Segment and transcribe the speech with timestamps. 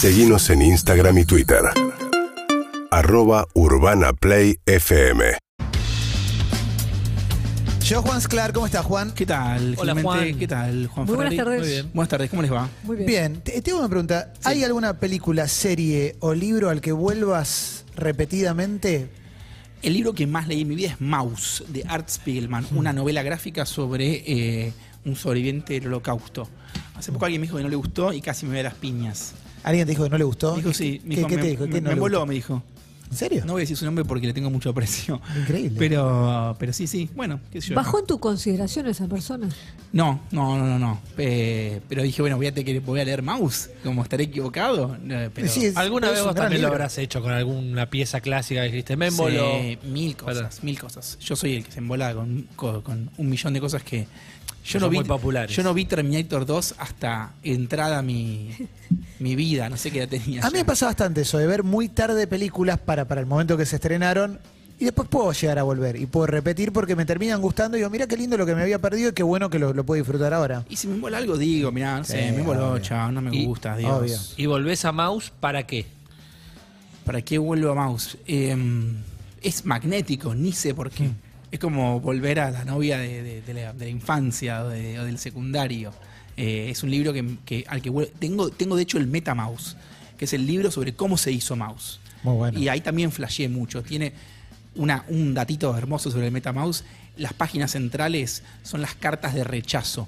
[0.00, 1.58] Seguimos en Instagram y Twitter.
[2.92, 5.24] Arroba Urbana Play FM.
[7.82, 9.10] Yo, Juan Sclar, ¿cómo estás, Juan?
[9.12, 9.74] ¿Qué tal?
[9.76, 10.02] Hola, Clemente?
[10.02, 10.38] Juan.
[10.38, 11.56] ¿Qué tal, Juan Muy buenas Ferrari?
[11.56, 11.60] tardes.
[11.60, 11.90] Muy bien.
[11.94, 12.68] Buenas tardes, ¿cómo les va?
[12.84, 13.06] Muy bien.
[13.08, 14.32] Bien, te, tengo una pregunta.
[14.44, 19.10] ¿Hay alguna película, serie o libro al que vuelvas repetidamente?
[19.82, 23.24] El libro que más leí en mi vida es Maus, de Art Spiegelman, una novela
[23.24, 24.72] gráfica sobre eh,
[25.04, 26.48] un sobreviviente del holocausto.
[26.94, 29.34] Hace poco alguien me dijo que no le gustó y casi me ve las piñas.
[29.64, 30.52] ¿Alguien te dijo que no le gustó?
[30.52, 31.64] Me dijo, sí, me ¿Qué, dijo, qué me, te dijo?
[31.64, 32.26] ¿Qué me- no me le voló, gustó?
[32.26, 32.62] me dijo.
[33.10, 33.42] ¿En serio?
[33.46, 35.18] No voy a decir su nombre porque le tengo mucho aprecio.
[35.40, 35.76] Increíble.
[35.78, 37.74] Pero, pero sí, sí, bueno, qué sé yo.
[37.74, 39.48] ¿Bajó en tu consideración esa persona?
[39.94, 41.00] No, no, no, no, no.
[41.16, 44.94] Eh, pero dije, bueno, voy a, tener que- voy a leer Maus, como estaré equivocado.
[45.08, 46.74] Eh, pero Sí, es- ¿Alguna vez vos también lo libro.
[46.74, 48.94] habrás hecho con alguna pieza clásica que dijiste?
[48.98, 49.52] Me emboló.
[49.58, 51.18] Sí, mil cosas, mil cosas.
[51.18, 54.06] Yo soy el que se embola con, con- con un millón de cosas que
[54.68, 54.96] yo Son no vi.
[54.98, 55.54] muy populares.
[55.56, 58.50] Yo no vi Terminator 2 hasta entrada mi,
[59.18, 60.42] mi vida, no sé qué edad tenía.
[60.42, 60.58] A mí ya.
[60.60, 63.76] me pasa bastante eso, de ver muy tarde películas para, para el momento que se
[63.76, 64.38] estrenaron
[64.80, 67.90] y después puedo llegar a volver y puedo repetir porque me terminan gustando y digo,
[67.90, 70.00] mira qué lindo lo que me había perdido y qué bueno que lo, lo puedo
[70.00, 70.64] disfrutar ahora.
[70.68, 72.78] Y si me embola algo, digo, mirá, no sé, Sí, me obvio.
[72.80, 73.90] chao, no me Y- gusta, Dios.
[73.90, 74.16] obvio.
[74.36, 75.86] ¿Y volvés a Mouse para qué?
[77.04, 78.18] ¿Para qué vuelvo a Mouse?
[78.26, 78.56] Eh,
[79.42, 81.08] es magnético, ni sé por qué.
[81.50, 84.98] Es como volver a la novia de, de- de la, de la infancia o, de-
[85.00, 85.92] o del secundario.
[86.36, 89.76] Eh, es un libro que, que- al que tengo, tengo de hecho el MetaMouse,
[90.18, 92.00] que es el libro sobre cómo se hizo Mouse.
[92.22, 92.58] Muy bueno.
[92.58, 93.82] Y ahí también flasheé mucho.
[93.82, 94.12] Tiene
[94.74, 96.84] una, un datito hermoso sobre el MetaMouse.
[97.16, 100.06] Las páginas centrales son las cartas de rechazo.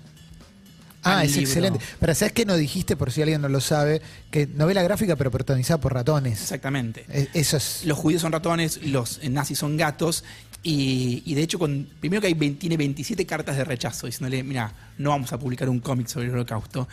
[1.03, 1.43] Ah, es libro.
[1.49, 1.81] excelente.
[1.99, 4.03] Pero ¿sabes qué no dijiste, por si alguien no lo sabe?
[4.31, 6.43] Que novela gráfica pero protagonizada por ratones.
[6.43, 7.07] Exactamente.
[7.09, 7.87] E- Eso es...
[7.87, 10.25] Los judíos son ratones, los nazis son gatos.
[10.63, 14.43] Y, y de hecho, con, primero que hay 20 tiene 27 cartas de rechazo, diciéndole,
[14.43, 16.87] mira, no vamos a publicar un cómic sobre el holocausto.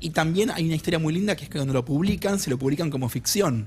[0.00, 2.58] Y también hay una historia muy linda que es que cuando lo publican, se lo
[2.58, 3.66] publican como ficción.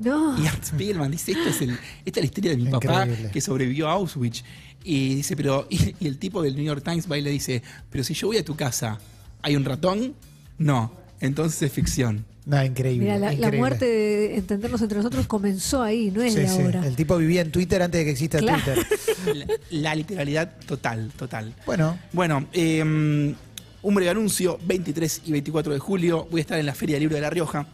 [0.00, 0.36] No.
[0.42, 3.40] Y Art Spiegelman dice, esto es el- esta es la historia de mi papá que
[3.40, 4.42] sobrevivió a Auschwitz.
[4.82, 7.62] Y dice, pero, y, y el tipo del New York Times va y le dice,
[7.90, 8.98] pero si yo voy a tu casa,
[9.42, 10.14] ¿hay un ratón?
[10.58, 12.24] No, entonces es ficción.
[12.50, 13.04] No, increíble.
[13.04, 16.60] Mira, la, la muerte de entendernos entre nosotros comenzó ahí, no es Sí, de sí.
[16.62, 16.84] ahora.
[16.84, 18.60] El tipo vivía en Twitter antes de que exista Claro.
[18.64, 19.46] Twitter.
[19.70, 21.54] La, la literalidad total, total.
[21.64, 26.66] Bueno, Bueno, eh, un breve anuncio, 23 y 24 de julio voy a estar en
[26.66, 27.66] la Feria del Libro de La Rioja.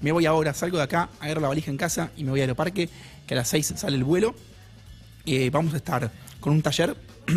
[0.00, 2.44] Me voy ahora, salgo de acá, agarro la valija en casa y me voy al
[2.44, 2.88] aeroparque,
[3.26, 4.34] que a las 6 sale el vuelo.
[5.26, 6.10] Eh, vamos a estar
[6.40, 6.96] con un taller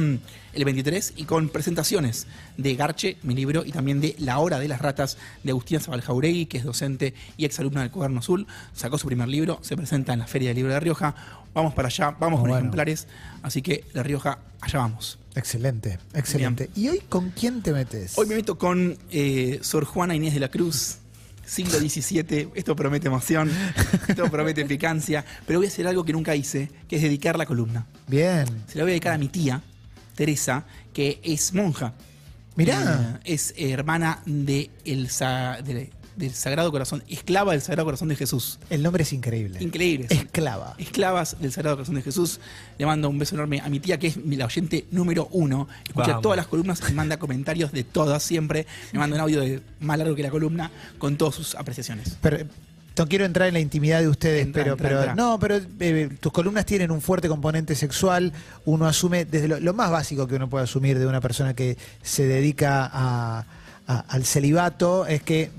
[0.53, 2.27] el 23 y con presentaciones
[2.57, 6.45] de Garche, mi libro, y también de La Hora de las Ratas de Agustina Zabaljauregui,
[6.45, 8.45] que es docente y exalumna del Cuaderno Azul.
[8.73, 11.15] Sacó su primer libro, se presenta en la Feria del Libro de La Rioja.
[11.53, 12.57] Vamos para allá, vamos con Bueno.
[12.59, 13.07] ejemplares.
[13.41, 15.19] Así que La Rioja, allá vamos.
[15.35, 16.69] excelente, excelente.
[16.75, 18.17] ¿Y hoy con quién te metes?
[18.17, 20.97] Hoy me meto con eh, Sor Juana Inés de la Cruz,
[21.45, 22.49] siglo XVII.
[22.55, 23.51] Esto promete emoción,
[24.07, 27.45] esto promete picancia, pero voy a hacer algo que nunca hice, que es dedicar la
[27.45, 27.85] columna.
[28.07, 28.45] Bien.
[28.67, 29.61] Se la voy a dedicar a mi tía,
[30.15, 31.93] Teresa, que es monja.
[32.55, 33.19] Mirá.
[33.23, 38.15] Eh, es hermana de el sa- de- del Sagrado Corazón, esclava del Sagrado Corazón de
[38.15, 38.59] Jesús.
[38.69, 39.57] El nombre es increíble.
[39.63, 40.05] Increíble.
[40.11, 40.75] Esclava.
[40.77, 42.39] Esclavas del Sagrado Corazón de Jesús.
[42.77, 45.67] Le mando un beso enorme a mi tía, que es mi- la oyente número uno.
[45.87, 46.21] Escucha Vamos.
[46.21, 48.67] todas las columnas y manda comentarios de todas siempre.
[48.91, 50.69] Me manda un audio de más largo que la columna
[50.99, 52.15] con todas sus apreciaciones.
[52.21, 52.45] Pero
[52.97, 55.15] no quiero entrar en la intimidad de ustedes, Entra, pero, entra, pero entra.
[55.15, 58.31] no, pero eh, tus columnas tienen un fuerte componente sexual.
[58.65, 61.77] Uno asume desde lo, lo más básico que uno puede asumir de una persona que
[62.01, 63.45] se dedica a-
[63.87, 65.49] a- al celibato es que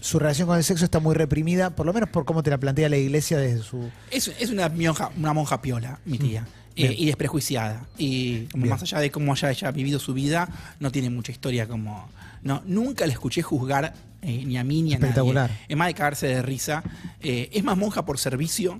[0.00, 2.58] su relación con el sexo está muy reprimida, por lo menos por cómo te la
[2.58, 3.90] plantea la iglesia desde su.
[4.10, 6.46] Es, es una, monja, una monja piola, mi tía.
[6.76, 6.94] eh, Bien.
[6.96, 7.84] y desprejuiciada.
[7.98, 10.48] Y como más allá de cómo haya ella vivido su vida,
[10.78, 12.08] no tiene mucha historia como.
[12.42, 13.92] No, nunca la escuché juzgar
[14.22, 15.50] eh, ni a mí ni a Espectacular.
[15.50, 15.64] nadie.
[15.68, 16.82] Es más de cagarse de risa.
[17.20, 18.78] Eh, es más monja por servicio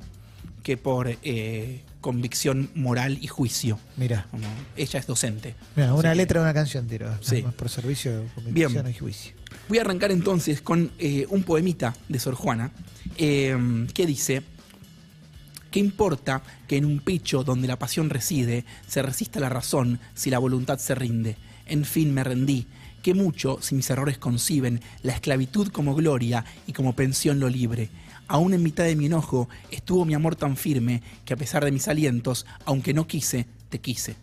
[0.63, 3.79] que por eh, convicción moral y juicio.
[3.97, 4.47] Mira, Como
[4.77, 5.55] ella es docente.
[5.77, 7.11] mira, una Así letra de una canción, tiro.
[7.23, 7.43] Sí.
[7.43, 8.69] Más Por servicio, Bien.
[8.69, 9.33] convicción y juicio.
[9.69, 10.91] Voy a arrancar entonces con
[11.31, 12.71] un poemita de Sor Juana
[13.17, 13.57] eh,
[13.95, 14.43] que dice,
[15.71, 20.31] ¿qué importa que en un pecho donde la pasión reside se resista la razón si
[20.31, 21.37] la voluntad se rinde?
[21.67, 22.67] En fin me rendí,
[23.03, 27.89] que mucho si mis errores conciben la esclavitud como gloria y como pensión lo libre.
[28.29, 31.73] Aún en mitad de mi enojo estuvo mi amor tan firme que a pesar de
[31.73, 34.17] mis alientos, aunque no quise, te quise.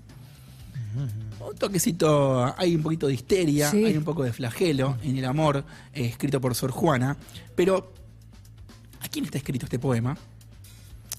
[1.40, 3.84] Un toquecito, hay un poquito de histeria, Sí.
[3.84, 5.64] hay un poco de flagelo en el amor,
[5.94, 7.18] eh, escrito por Sor Juana.
[7.56, 7.94] Pero,
[9.02, 10.18] ¿a quién está escrito este poema?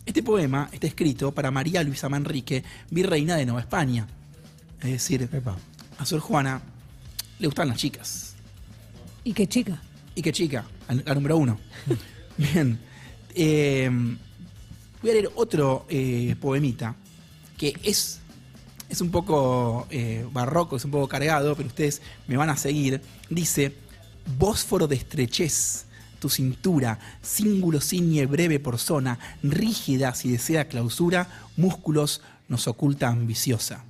[0.04, 4.06] Este poema está escrito para María Luisa Manrique, virreina de Nueva España.
[4.80, 5.56] Es decir, Epa.
[5.98, 6.60] a Sor Juana
[7.38, 8.34] le gustan las chicas.
[9.24, 9.80] Y qué chica.
[10.14, 10.64] ¿Y qué chica?
[10.88, 11.58] la, número uno.
[12.36, 12.78] Bien.
[13.34, 13.90] Eh,
[15.02, 16.96] voy a leer otro eh, poemita
[17.56, 18.20] que es,
[18.88, 23.02] es un poco eh, barroco, es un poco cargado, pero ustedes me van a seguir.
[23.28, 23.74] Dice,
[24.38, 25.86] Bósforo de estrechez,
[26.20, 33.84] tu cintura, cíngulo ciñe breve por zona, rígida si desea clausura, músculos nos oculta ambiciosa.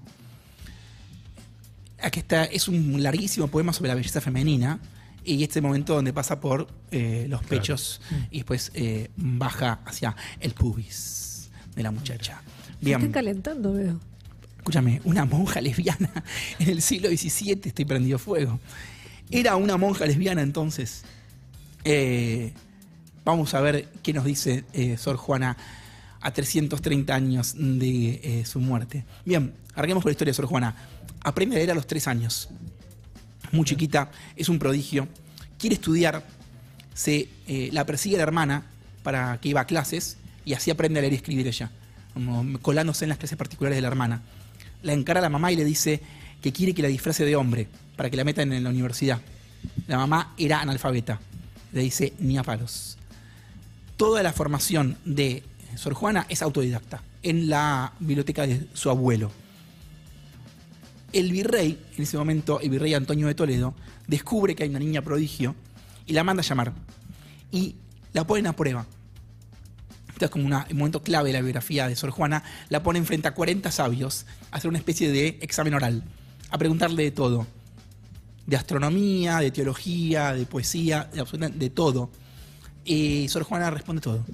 [2.00, 4.78] Aquí está, es un larguísimo poema sobre la belleza femenina
[5.24, 8.00] y este momento donde pasa por eh, los pechos
[8.30, 12.40] y después eh, baja hacia el pubis de la muchacha.
[12.80, 14.00] Se están Bien, calentando, veo.
[14.58, 16.10] escúchame, una monja lesbiana
[16.58, 18.58] en el siglo XVII, estoy prendido fuego.
[19.30, 21.02] Era una monja lesbiana entonces.
[21.84, 22.52] Eh,
[23.24, 25.56] vamos a ver qué nos dice eh, Sor Juana
[26.20, 29.04] a 330 años de eh, su muerte.
[29.24, 30.74] Bien, arranquemos con la historia de Sor Juana.
[31.22, 32.48] Aprende a leer a los tres años.
[33.52, 35.08] Muy chiquita, es un prodigio.
[35.58, 36.24] Quiere estudiar,
[36.94, 38.64] se eh, la persigue la hermana
[39.02, 41.70] para que iba a clases y así aprende a leer y escribir ella,
[42.14, 44.22] como colándose en las clases particulares de la hermana.
[44.82, 46.00] La encara a la mamá y le dice
[46.42, 49.20] que quiere que la disfrace de hombre para que la metan en la universidad.
[49.86, 51.20] La mamá era analfabeta.
[51.72, 52.96] Le dice ni a palos.
[53.96, 55.42] Toda la formación de
[55.74, 59.32] Sor Juana es autodidacta en la biblioteca de su abuelo.
[61.12, 63.74] El virrey, en ese momento, el virrey Antonio de Toledo,
[64.06, 65.54] descubre que hay una niña prodigio
[66.06, 66.72] y la manda a llamar.
[67.50, 67.76] Y
[68.12, 68.86] la ponen a prueba.
[70.12, 72.42] Esto es como una- un momento clave de la biografía de Sor Juana.
[72.68, 76.02] La ponen frente a 40 sabios a hacer una especie de examen oral,
[76.50, 77.46] a preguntarle de todo.
[78.46, 82.10] De astronomía, de teología, de poesía, de, de todo.
[82.84, 84.24] Y Sor Juana responde todo.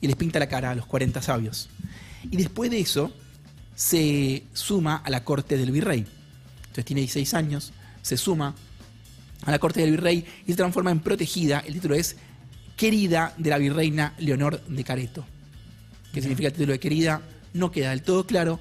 [0.00, 1.68] Y les pinta la cara a los 40 sabios.
[2.30, 3.12] Y después de eso,
[3.74, 6.06] se suma a la corte del virrey.
[6.60, 7.72] Entonces tiene 16 años,
[8.02, 8.54] se suma
[9.44, 11.60] a la corte del virrey y se transforma en protegida.
[11.60, 12.16] El título es
[12.76, 15.24] Querida de la virreina Leonor de Careto.
[16.12, 17.22] ¿Qué significa el título de querida?
[17.54, 18.60] No queda del todo claro.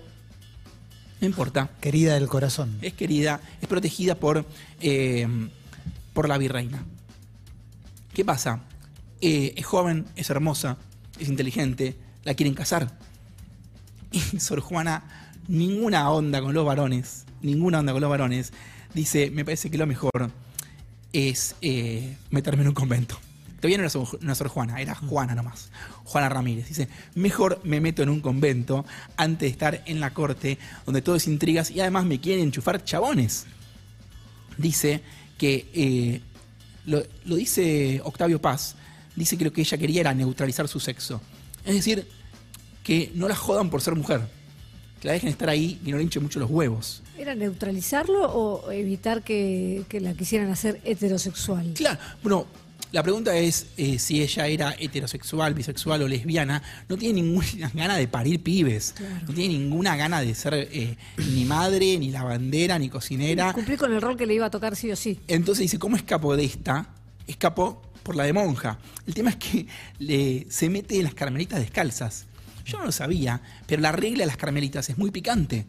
[1.19, 1.69] No importa.
[1.79, 2.77] Querida del corazón.
[2.81, 4.45] Es querida, es protegida por,
[4.79, 5.27] eh,
[6.13, 6.83] por la virreina.
[8.13, 8.61] ¿Qué pasa?
[9.21, 10.77] Eh, es joven, es hermosa,
[11.19, 12.97] es inteligente, la quieren casar.
[14.11, 15.03] Y Sor Juana,
[15.47, 18.53] ninguna onda con los varones, ninguna onda con los varones,
[18.93, 20.31] dice, me parece que lo mejor
[21.13, 23.17] es eh, meterme en un convento.
[23.57, 23.89] Todavía no era
[24.35, 25.69] Sor, Juana, era Juana nomás.
[26.03, 26.67] Juana Ramírez.
[26.67, 28.85] Dice, mejor me meto en un convento
[29.17, 32.83] antes de estar en la corte, donde todo es intrigas y además me quieren enchufar
[32.83, 33.45] chabones.
[34.57, 35.03] Dice
[35.37, 36.21] que, eh,
[36.85, 38.75] lo dice Octavio Paz,
[39.15, 41.21] dice que lo que ella quería era neutralizar su sexo.
[41.63, 42.07] Es decir,
[42.83, 44.21] que no la jodan por ser mujer.
[44.99, 47.01] Que la dejen estar ahí y no le hinchen mucho los huevos.
[47.17, 51.73] ¿Era neutralizarlo o evitar que, que la quisieran hacer heterosexual?
[51.73, 52.45] Claro, bueno,
[52.91, 56.61] la pregunta es eh, si ella era heterosexual, bisexual o lesbiana.
[56.87, 58.93] No tiene ninguna gana de parir pibes.
[58.95, 59.25] Claro.
[59.27, 60.97] No tiene ninguna gana de ser eh,
[61.33, 63.53] ni madre, ni lavandera, ni cocinera.
[63.53, 65.19] Cumplir con el rol que le iba a tocar sí o sí.
[65.27, 66.89] Entonces dice, ¿cómo escapó de esta?
[67.25, 68.77] Escapó por la de monja.
[69.07, 69.65] El tema es que
[69.99, 72.25] le- se mete en las carmelitas descalzas.
[72.71, 75.65] Yo no lo sabía, pero la regla de las carmelitas es muy picante.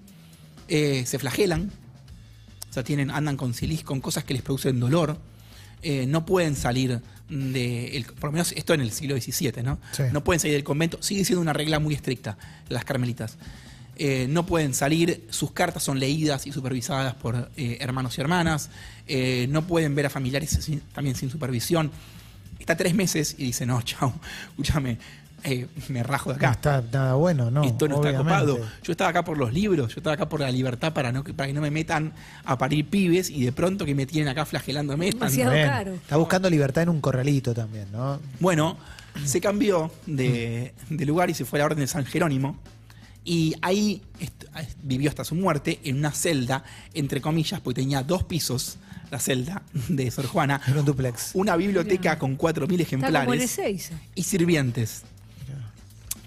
[0.68, 1.70] Eh, se flagelan,
[2.70, 5.18] o sea, tienen, andan con silis, con cosas que les producen dolor.
[5.82, 9.78] Eh, no pueden salir de, el- por lo menos esto en el siglo XVII, ¿no?
[9.92, 10.04] Sí.
[10.12, 10.98] No pueden salir del convento.
[11.02, 12.38] Sigue siendo una regla muy estricta,
[12.68, 13.36] las carmelitas.
[13.96, 18.70] Eh, no pueden salir, sus cartas son leídas y supervisadas por eh, hermanos y hermanas.
[19.06, 21.90] Eh, no pueden ver a familiares sin- también sin supervisión.
[22.58, 24.14] Está tres meses y dice, no, chao,
[24.50, 24.98] escúchame,
[25.44, 26.52] eh, me rajo de No acá.
[26.52, 27.64] está nada bueno, ¿no?
[27.64, 28.32] Esto no está obviamente.
[28.52, 28.60] copado.
[28.82, 31.46] Yo estaba acá por los libros, yo estaba acá por la libertad para, no, para
[31.48, 32.12] que no me metan
[32.44, 35.06] a parir pibes y de pronto que me tienen acá flagelándome.
[35.10, 35.68] Demasiado Bien.
[35.68, 35.94] caro.
[35.94, 38.20] Está buscando libertad en un corralito también, ¿no?
[38.40, 38.76] Bueno,
[39.24, 42.56] se cambió de, de lugar y se fue a la Orden de San Jerónimo.
[43.24, 44.44] Y ahí est-
[44.82, 48.78] vivió hasta su muerte en una celda, entre comillas, porque tenía dos pisos
[49.12, 50.60] la celda de Sor Juana.
[50.66, 51.30] En un duplex.
[51.34, 53.58] Una biblioteca con 4.000 Está como ejemplares
[54.16, 55.02] y sirvientes.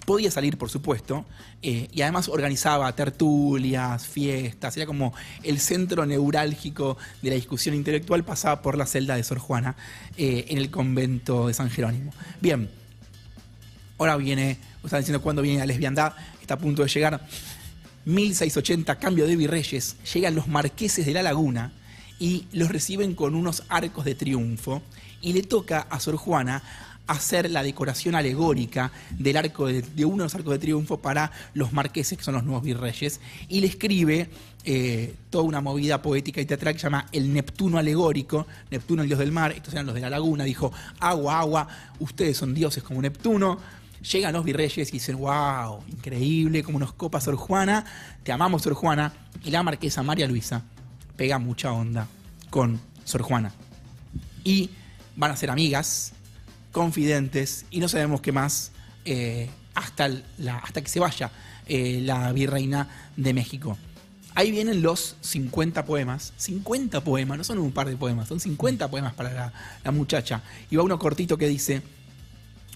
[0.06, 1.26] Podía salir, por supuesto,
[1.62, 8.24] eh, y además organizaba tertulias, fiestas, era como el centro neurálgico de la discusión intelectual,
[8.24, 9.76] pasaba por la celda de Sor Juana
[10.16, 12.12] eh, en el convento de San Jerónimo.
[12.40, 12.70] Bien,
[13.98, 17.26] ahora viene, están diciendo cuándo viene la lesbiandad, está a punto de llegar.
[18.04, 21.72] 1680, cambio de virreyes, llegan los marqueses de la laguna
[22.18, 24.82] y los reciben con unos arcos de triunfo
[25.20, 26.62] y le toca a Sor Juana
[27.06, 31.30] hacer la decoración alegórica del arco de, de uno de los arcos de triunfo para
[31.54, 34.28] los marqueses, que son los nuevos virreyes, y le escribe
[34.64, 39.08] eh, toda una movida poética y teatral que se llama el Neptuno alegórico, Neptuno el
[39.08, 41.68] dios del mar, estos eran los de la laguna, dijo, agua, agua,
[42.00, 43.58] ustedes son dioses como Neptuno.
[44.12, 47.84] Llegan los virreyes y dicen, wow, increíble, como nos copa Sor Juana,
[48.22, 49.12] te amamos Sor Juana,
[49.44, 50.62] y la marquesa María Luisa
[51.16, 52.06] pega mucha onda
[52.50, 53.52] con Sor Juana.
[54.44, 54.70] Y
[55.16, 56.12] van a ser amigas,
[56.72, 58.72] confidentes, y no sabemos qué más
[59.04, 60.08] eh, hasta,
[60.38, 61.30] la- hasta que se vaya
[61.66, 63.76] eh, la virreina de México.
[64.34, 66.34] Ahí vienen los 50 poemas.
[66.36, 70.42] 50 poemas, no son un par de poemas, son 50 poemas para la, muchacha.
[70.70, 71.82] Y va uno cortito que dice,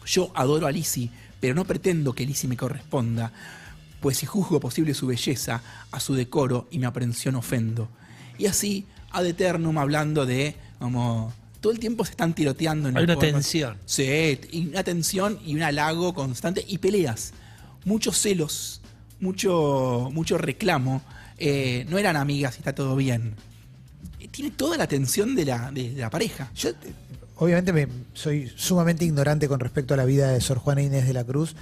[0.07, 3.31] yo adoro a Lisi, pero no pretendo que Lisi me corresponda,
[4.01, 5.61] pues si juzgo posible su belleza,
[5.93, 7.91] a su decoro y mi aprensión ofendo.
[8.41, 11.31] Y así, ad eternum, hablando de como
[11.61, 13.77] todo el tiempo se están tiroteando en Hay una tensión.
[13.85, 17.35] Sí, y una tensión y un halago constante y peleas.
[17.85, 18.81] Muchos celos,
[19.21, 21.03] mucho, mucho reclamo.
[21.37, 23.35] Eh, no eran amigas y está todo bien.
[24.19, 26.51] Eh, Tiene toda la tensión de la, de la pareja.
[26.55, 26.75] Yo, eh,
[27.37, 31.13] obviamente, me, soy sumamente ignorante con respecto a la vida de Sor Juana Inés de
[31.13, 31.57] la Cruz,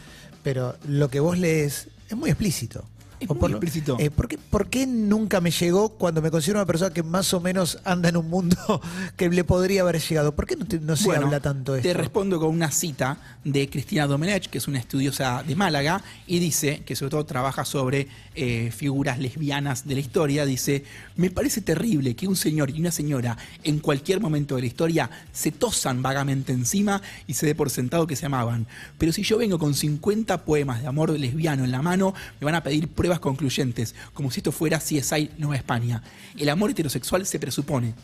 [0.45, 2.85] pero lo que vos lees es muy explícito.
[3.21, 3.97] Es O muy por lo- explícito.
[3.99, 7.33] eh, ¿por, qué, por qué nunca me llegó cuando me considero una persona que más
[7.35, 8.57] o menos anda en un mundo
[9.17, 10.35] que le podría haber llegado?
[10.35, 12.01] ¿Por qué no, te- no se Bueno, habla tanto de Te esto?
[12.01, 16.83] respondo con una cita de Cristina Domenech, que es una estudiosa de Málaga, y dice,
[16.85, 20.85] que sobre todo trabaja sobre eh, figuras lesbianas de la historia, dice,
[21.17, 25.11] me parece terrible que un señor y una señora en cualquier momento de la historia
[25.33, 28.67] se tosan vagamente encima y se dé por sentado que se amaban.
[28.99, 32.55] Pero si yo vengo con 50 poemas de amor lesbiano en la mano, me van
[32.55, 36.03] a pedir pruebas concluyentes, como si esto fuera CSI Nueva España.
[36.37, 37.95] El amor heterosexual se presupone.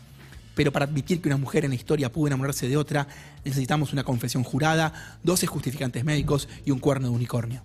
[0.55, 3.07] Pero para admitir que una mujer en la historia pudo enamorarse de otra,
[3.43, 7.61] necesitamos una confesión jurada, 12 justificantes médicos y un cuerno de unicornio.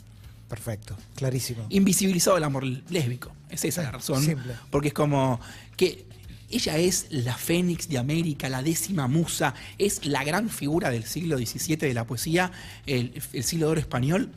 [0.49, 1.65] Perfecto, clarísimo.
[1.71, 3.33] Invisibilizado el amor lésbico.
[3.49, 4.25] Es esa la razón.
[4.25, 4.55] Simple.
[4.71, 5.41] Porque es como
[5.77, 6.05] que
[6.51, 11.39] ella es la fénix de América, la décima musa, es la gran figura del siglo
[11.39, 12.51] XVII de la poesía,
[12.87, 14.33] el, el siglo de oro español.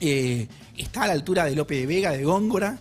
[0.00, 2.78] Eh, está a la altura de Lope de Vega, de Góngora,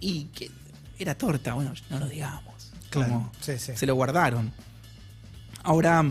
[0.00, 0.50] y que
[0.98, 2.72] era torta, bueno, no lo digamos.
[2.90, 3.72] Claro, Como sí, sí.
[3.74, 4.52] Se lo guardaron.
[5.62, 6.04] Ahora,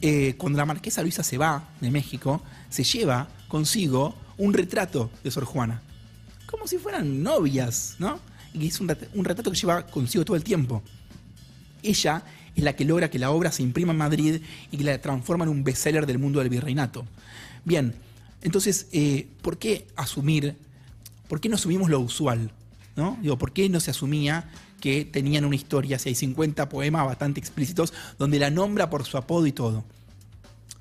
[0.00, 5.30] eh, cuando la marquesa Luisa se va de México, se lleva consigo un retrato de
[5.30, 5.82] Sor Juana.
[6.46, 8.18] Como si fueran novias, ¿no?
[8.54, 10.82] Y es un retrato que lleva consigo todo el tiempo.
[11.82, 12.22] Ella
[12.54, 15.44] es la que logra que la obra se imprima en Madrid y que la transforma
[15.44, 17.06] en un bestseller del mundo del virreinato.
[17.64, 17.94] Bien,
[18.42, 20.56] entonces, eh, ¿por qué asumir,
[21.28, 22.50] por qué no asumimos lo usual?
[22.96, 23.16] ¿no?
[23.22, 27.40] Digo, ¿por qué no se asumía que tenían una historia, si hay 50 poemas bastante
[27.40, 29.84] explícitos, donde la nombra por su apodo y todo?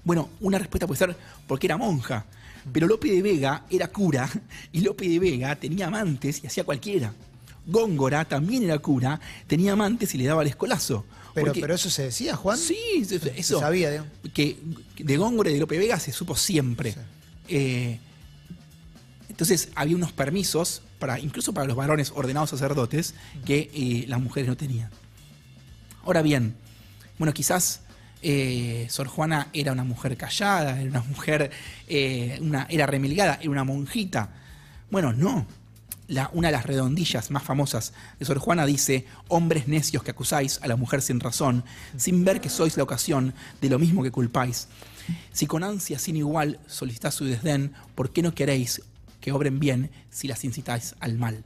[0.03, 1.15] Bueno, una respuesta puede ser
[1.47, 2.25] porque era monja.
[2.73, 4.29] Pero Lope de Vega era cura
[4.71, 7.13] y Lope de Vega tenía amantes y hacía cualquiera.
[7.65, 11.05] Góngora también era cura, tenía amantes y le daba el escolazo.
[11.33, 12.57] Pero, Porque- pero eso se decía, Juan.
[12.57, 13.19] Sí, eso.
[13.19, 14.11] Se sabía, digamos.
[14.33, 14.57] que
[14.97, 16.91] de Góngora y de Lope Vega se supo siempre.
[16.91, 16.99] Sí.
[17.47, 17.99] Eh,
[19.29, 24.49] entonces había unos permisos, para, incluso para los varones ordenados sacerdotes, que eh, las mujeres
[24.49, 24.89] no tenían.
[26.03, 26.55] Ahora bien,
[27.17, 27.81] bueno, quizás
[28.21, 31.51] eh, Sor Juana era una mujer callada, era una mujer,
[32.41, 34.29] una, era remilgada, era una monjita.
[34.89, 35.47] Bueno, no.
[36.33, 40.67] Una de las redondillas más famosas de Sor Juana dice, hombres necios que acusáis a
[40.67, 41.63] la mujer sin razón,
[41.95, 44.67] sin ver que sois la ocasión de lo mismo que culpáis.
[45.31, 48.81] Si con ansia sin igual solicitáis su desdén, ¿por qué no queréis
[49.21, 51.45] que obren bien si las incitáis al mal?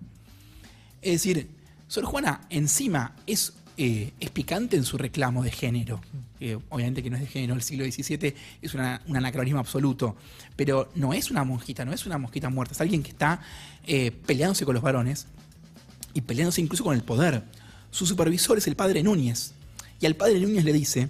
[1.04, 1.48] Es decir,
[1.88, 6.02] Sor Juana encima es, eh, es picante en su reclamo de género.
[6.40, 10.16] Eh, obviamente que no es de género, el siglo XVII es un anacronismo absoluto,
[10.56, 13.42] pero no es una monjita, no es una mosquita muerta, es alguien que está
[13.86, 15.28] eh, peleándose con los varones
[16.14, 17.44] y peleándose incluso con el poder.
[17.92, 19.54] Su supervisor es el padre Núñez,
[20.00, 21.10] y al padre Núñez le dice,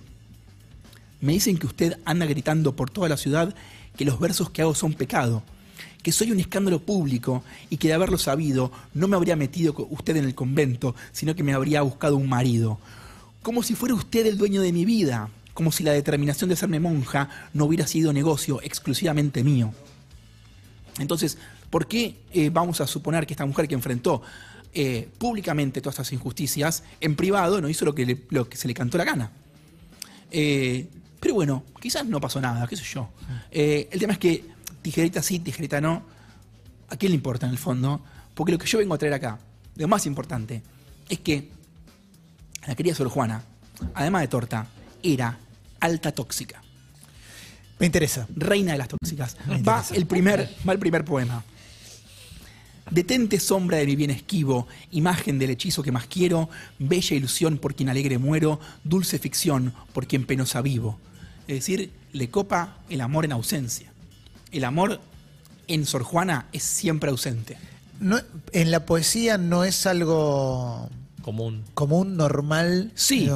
[1.21, 3.55] me dicen que usted anda gritando por toda la ciudad
[3.97, 5.43] que los versos que hago son pecado,
[6.03, 10.15] que soy un escándalo público y que de haberlo sabido no me habría metido usted
[10.17, 12.79] en el convento, sino que me habría buscado un marido.
[13.41, 16.79] Como si fuera usted el dueño de mi vida, como si la determinación de hacerme
[16.79, 19.73] monja no hubiera sido negocio exclusivamente mío.
[20.99, 21.37] Entonces,
[21.69, 24.21] ¿por qué eh, vamos a suponer que esta mujer que enfrentó
[24.73, 28.67] eh, públicamente todas estas injusticias, en privado no hizo lo que, le- lo que se
[28.67, 29.31] le cantó la gana?
[30.31, 30.87] Eh,
[31.19, 33.09] pero bueno, quizás no pasó nada, qué sé yo.
[33.51, 34.43] Eh, el tema es que
[34.85, 36.03] tijerita sí, tijerita no.
[36.89, 38.03] ¿A quién le importa en el fondo?
[38.35, 39.39] Porque lo que yo vengo a traer acá,
[39.77, 40.61] lo más importante,
[41.09, 41.49] es que
[42.67, 43.41] la querida Sor Juana,
[43.95, 44.67] además de torta,
[45.01, 45.39] era
[45.79, 46.61] alta tóxica,
[47.79, 48.27] Me interesa.
[48.35, 49.37] reina de las tóxicas.
[49.67, 51.43] Va el primer, va el primer poema.
[52.91, 57.73] Detente sombra de mi bien esquivo, imagen del hechizo que más quiero, bella ilusión por
[57.73, 60.99] quien alegre muero, dulce ficción por quien penosa vivo.
[61.47, 63.94] Es decir, le copa el amor en ausencia.
[64.55, 65.01] El amor
[65.67, 67.57] en Sor Juana es siempre ausente.
[67.99, 68.17] No,
[68.53, 70.89] en la poesía no es algo
[71.21, 71.65] Común.
[71.73, 72.93] común, normal.
[72.95, 73.29] Sí,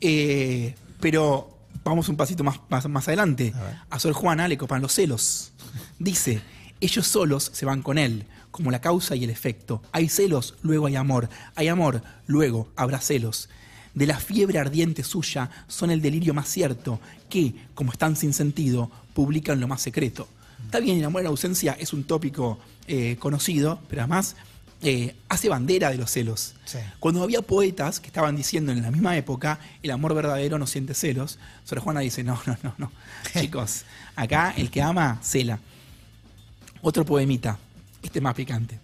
[0.00, 3.52] eh, pero vamos un pasito más, más, más adelante.
[3.90, 3.96] A.
[3.96, 5.50] A Sor Juana le copan los celos.
[5.98, 6.40] Dice,
[6.80, 9.82] ellos solos se van con él, como la causa y el efecto.
[9.90, 11.28] Hay celos, luego hay amor.
[11.56, 13.48] Hay amor, luego habrá celos.
[13.94, 18.88] De la fiebre ardiente suya son el delirio más cierto, que, como están sin sentido,
[19.14, 20.28] publican lo más secreto.
[20.64, 24.36] Está bien, el amor en ausencia es un tópico eh, conocido, pero además
[24.82, 26.54] eh, hace bandera de los celos.
[26.64, 26.78] Sí.
[26.98, 30.94] Cuando había poetas que estaban diciendo en la misma época, el amor verdadero no siente
[30.94, 32.92] celos, Sor Juana dice, no, no, no, no.
[33.40, 33.84] Chicos,
[34.16, 35.58] acá el que ama, cela.
[36.82, 37.58] Otro poemita,
[38.02, 38.78] este más picante.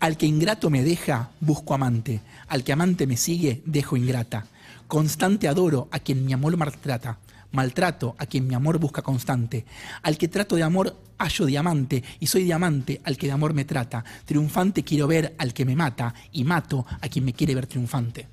[0.00, 2.20] Al que ingrato me deja, busco amante.
[2.48, 4.46] Al que amante me sigue, dejo ingrata.
[4.88, 7.18] Constante adoro a quien mi amor maltrata.
[7.56, 9.64] Maltrato a quien mi amor busca constante.
[10.02, 12.04] Al que trato de amor, hallo diamante.
[12.20, 14.04] Y soy diamante al que de amor me trata.
[14.26, 16.14] Triunfante quiero ver al que me mata.
[16.32, 18.28] Y mato a quien me quiere ver triunfante.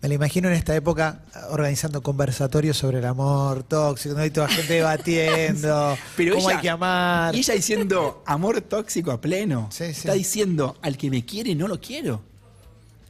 [0.00, 4.24] Me la imagino en esta época organizando conversatorios sobre el amor tóxico, ¿no?
[4.24, 7.34] Y toda gente debatiendo Pero cómo ella- hay que amar.
[7.34, 9.68] Y ella diciendo amor tóxico a pleno.
[9.72, 9.90] Sí, sí.
[9.90, 12.22] Está diciendo al que me quiere no lo quiero.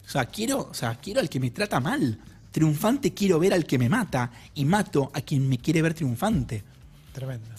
[0.07, 2.19] O sea, quiero, o sea, quiero al que me trata mal.
[2.57, 6.65] Triunfante quiero ver al que me mata y mato a quien me quiere ver triunfante.
[7.13, 7.51] Tremendo.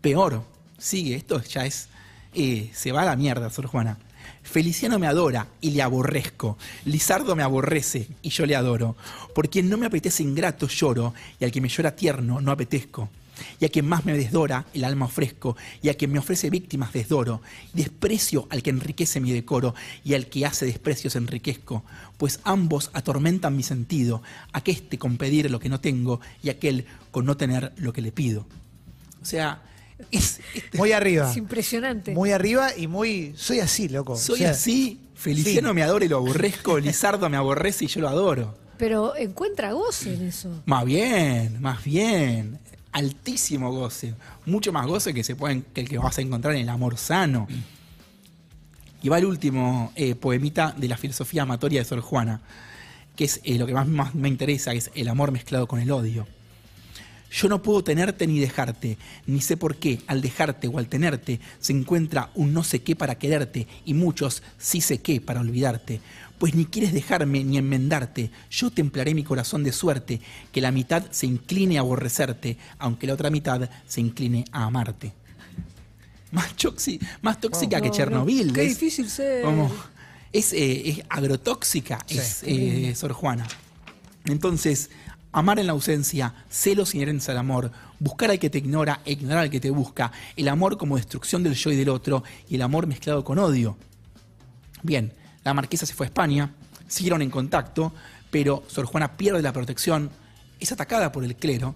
[0.00, 0.42] Peor,
[0.76, 1.86] sigue, esto ya es.
[2.34, 3.96] eh, se va a la mierda, Sor Juana.
[4.42, 6.58] Feliciano me adora y le aborrezco.
[6.84, 8.96] Lizardo me aborrece y yo le adoro.
[9.36, 13.08] Por quien no me apetece ingrato lloro, y al que me llora tierno no apetezco.
[13.60, 16.92] Y a quien más me desdora, el alma ofrezco, y a quien me ofrece víctimas
[16.92, 17.40] desdoro.
[17.72, 19.74] Desprecio al que enriquece mi decoro,
[20.04, 21.82] y al que hace desprecios enriquezco.
[22.18, 24.22] Pues ambos atormentan mi sentido,
[24.52, 28.12] aqueste con pedir lo que no tengo, y aquel con no tener lo que le
[28.12, 28.46] pido.
[29.22, 29.62] O sea,
[30.10, 31.30] es, es- Muy arriba.
[31.30, 32.12] Es impresionante.
[32.14, 33.32] Muy arriba y muy.
[33.36, 34.16] Soy así, loco.
[34.16, 35.74] soy O sea, así, Feliciano sí.
[35.74, 38.58] me adora y lo aborrezco, Lizardo me aborrece y yo lo adoro.
[38.78, 40.62] Pero encuentra goce en eso.
[40.66, 42.58] Más bien, más bien.
[42.92, 44.14] Altísimo goce.
[44.46, 46.98] Mucho más goce que, se pueden, que el que vas a encontrar en el amor
[46.98, 47.48] sano.
[49.02, 52.40] Y va el último eh, poemita de la filosofía amatoria de Sor Juana,
[53.16, 55.90] que es eh, lo que más, me interesa, que es el amor mezclado con el
[55.90, 56.26] odio.
[57.32, 61.40] Yo no puedo tenerte ni dejarte, ni sé por qué al dejarte o al tenerte
[61.60, 66.02] se encuentra un no sé qué para quererte y muchos sí sé qué para olvidarte.
[66.42, 71.04] Pues ni quieres dejarme ni enmendarte, yo templaré mi corazón de suerte, que la mitad
[71.12, 75.12] se incline a aborrecerte, aunque la otra mitad se incline a amarte.
[76.32, 78.52] Más, choxi- más tóxica que No, no, Chernobyl.
[78.52, 79.44] Qué es- difícil ser.
[80.32, 82.18] Es, eh, es agrotóxica, Sí.
[82.18, 83.46] es eh, Sor Juana.
[84.24, 84.90] Entonces,
[85.30, 89.44] amar en la ausencia, celos inherentes al amor, buscar al que te ignora e ignorar
[89.44, 92.62] al que te busca, el amor como destrucción del yo y del otro, y el
[92.62, 93.76] amor mezclado con odio.
[94.82, 95.12] Bien,
[95.44, 96.50] la marquesa se fue a España,
[96.88, 97.92] siguieron en contacto,
[98.30, 100.10] pero Sor Juana pierde la protección,
[100.60, 101.74] es atacada por el clero,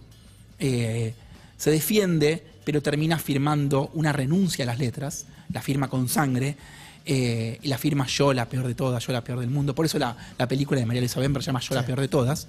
[0.59, 1.15] eh,
[1.57, 6.57] se defiende, pero termina firmando una renuncia a las letras, la firma con sangre,
[7.05, 9.75] eh, y la firma yo, la peor de todas, yo la peor del mundo.
[9.75, 12.09] Por eso la, la película de María Elisa Bember se llama Yo, la peor de
[12.09, 12.49] todas.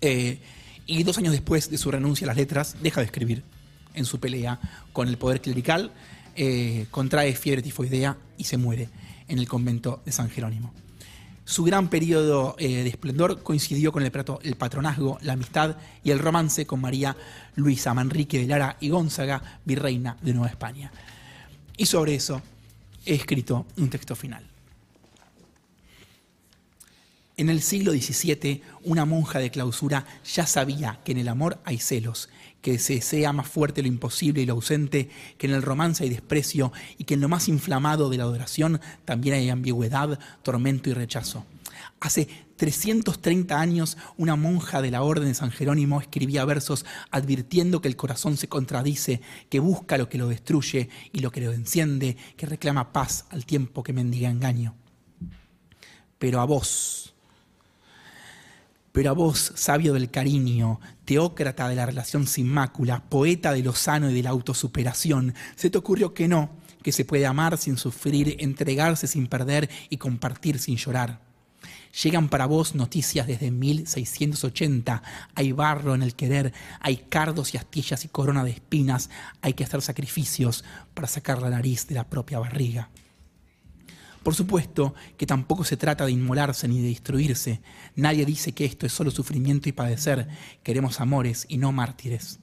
[0.00, 0.38] Eh,
[0.86, 3.42] y dos años después de su renuncia a las letras, deja de escribir
[3.94, 4.58] en su pelea
[4.92, 5.92] con el poder clerical,
[6.90, 8.88] contrae fiebre tifoidea y se muere
[9.28, 10.72] en el convento de San Jerónimo.
[11.44, 16.18] Su gran periodo eh, de esplendor coincidió con el, el patronazgo, la amistad y el
[16.18, 17.16] romance con María
[17.56, 20.90] Luisa Manrique de Lara y Gonzaga, virreina de Nueva España.
[21.76, 22.40] Y sobre eso
[23.04, 24.46] he escrito un texto final.
[27.36, 31.78] En el siglo XVII, una monja de clausura ya sabía que en el amor hay
[31.78, 32.28] celos,
[32.64, 36.08] que se desea más fuerte lo imposible y lo ausente, que en el romance hay
[36.08, 40.94] desprecio y que en lo más inflamado de la adoración también hay ambigüedad, tormento y
[40.94, 41.44] rechazo.
[42.00, 47.88] Hace 330 años, una monja de la Orden de San Jerónimo escribía versos advirtiendo que
[47.88, 52.16] el corazón se contradice, que busca lo que lo destruye y lo que lo enciende,
[52.38, 54.74] que reclama paz al tiempo que mendiga engaño.
[56.18, 57.13] Pero a vos,
[58.94, 63.74] pero a vos, sabio del cariño, teócrata de la relación sin mácula, poeta de lo
[63.74, 67.76] sano y de la autosuperación, se te ocurrió que no, que se puede amar sin
[67.76, 71.18] sufrir, entregarse sin perder y compartir sin llorar.
[72.04, 75.02] Llegan para vos noticias desde 1680.
[75.34, 79.10] Hay barro en el querer, hay cardos y astillas y corona de espinas.
[79.42, 80.62] Hay que hacer sacrificios
[80.94, 82.90] para sacar la nariz de la propia barriga.
[84.24, 87.60] Por supuesto que tampoco se trata de inmolarse ni de destruirse.
[87.94, 90.26] Nadie dice que esto es solo sufrimiento y padecer.
[90.62, 92.40] Queremos amores y no mártires.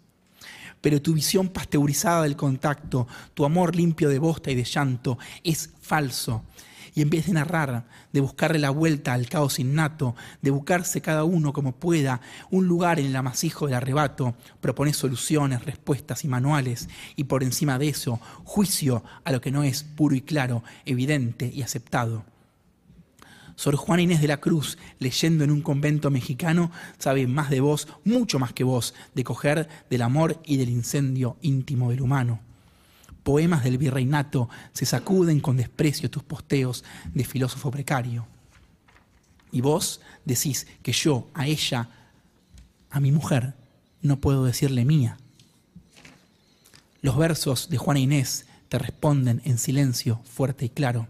[0.79, 5.71] Pero tu visión pasteurizada del contacto, tu amor limpio de bosta y de llanto, es
[5.81, 6.43] falso.
[6.93, 11.23] Y en vez de narrar, de buscarle la vuelta al caos innato, de buscarse cada
[11.23, 16.89] uno como pueda un lugar en el amasijo del arrebato, propones soluciones, respuestas y manuales,
[17.15, 21.49] y por encima de eso, juicio a lo que no es puro y claro, evidente
[21.53, 22.25] y aceptado.
[23.55, 27.87] Sor Juana Inés de la Cruz, leyendo en un convento mexicano, sabe más de vos,
[28.03, 32.50] mucho más que vos, de coger del amor y del incendio íntimo del humano
[33.23, 38.27] poemas del virreinato se sacuden con desprecio tus posteos de filósofo precario.
[39.51, 41.89] Y vos decís que yo a ella,
[42.89, 43.55] a mi mujer,
[44.01, 45.17] no puedo decirle mía.
[47.01, 51.07] Los versos de Juana Inés te responden en silencio fuerte y claro.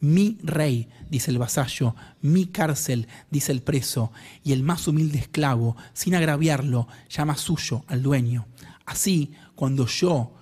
[0.00, 4.10] Mi rey, dice el vasallo, mi cárcel, dice el preso,
[4.42, 8.46] y el más humilde esclavo, sin agraviarlo, llama suyo al dueño.
[8.84, 10.34] Así, cuando yo,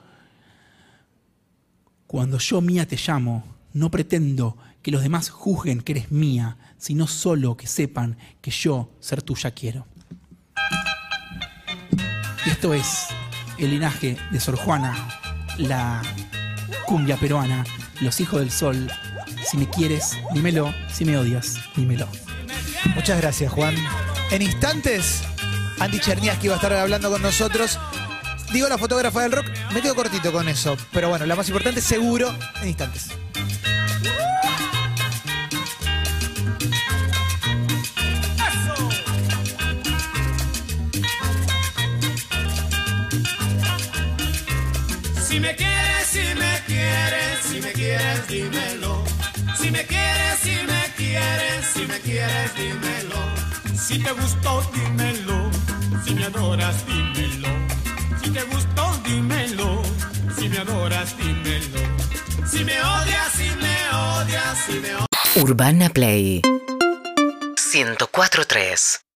[2.11, 7.07] cuando yo mía te llamo, no pretendo que los demás juzguen que eres mía, sino
[7.07, 9.87] solo que sepan que yo ser tuya quiero.
[12.45, 13.07] Y esto es
[13.59, 15.09] el linaje de Sor Juana,
[15.57, 16.03] la
[16.85, 17.65] cumbia peruana,
[18.01, 18.91] los hijos del sol.
[19.49, 20.75] Si me quieres, dímelo.
[20.93, 22.09] Si me odias, dímelo.
[22.97, 23.77] Muchas gracias, Juan.
[24.33, 25.23] En instantes,
[25.79, 27.79] Andy Cherniaski va a estar hablando con nosotros.
[28.53, 30.77] Digo la fotógrafa del rock, me quedo cortito con eso.
[30.93, 33.11] Pero bueno, la más importante, seguro, en instantes.
[45.23, 49.05] Si me quieres, si me quieres, si me quieres, dímelo.
[49.57, 53.17] Si me quieres, si me quieres, si me quieres, dímelo.
[53.79, 55.51] Si te gustó, dímelo.
[56.05, 57.60] Si me adoras, dímelo.
[58.23, 59.83] Si te gustó, dímelo.
[60.39, 61.81] Si me adoras, dímelo.
[62.47, 65.07] Si me odias, si me odias, si me odias.
[65.37, 69.01] Urbana Play 104.3